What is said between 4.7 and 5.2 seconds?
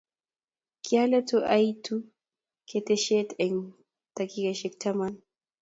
taman